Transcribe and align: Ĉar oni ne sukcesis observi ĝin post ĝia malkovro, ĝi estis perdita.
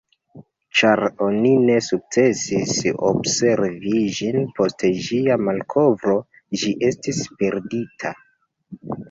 Ĉar 0.79 1.01
oni 1.25 1.49
ne 1.67 1.75
sukcesis 1.87 2.71
observi 3.09 3.93
ĝin 4.21 4.41
post 4.61 4.87
ĝia 5.11 5.37
malkovro, 5.51 6.17
ĝi 6.63 6.75
estis 6.91 7.23
perdita. 7.45 8.17